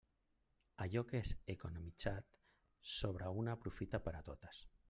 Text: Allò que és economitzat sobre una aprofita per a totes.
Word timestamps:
Allò 0.85 1.03
que 1.11 1.21
és 1.25 1.33
economitzat 1.55 2.33
sobre 2.97 3.31
una 3.45 3.57
aprofita 3.59 4.05
per 4.09 4.19
a 4.23 4.27
totes. 4.33 4.69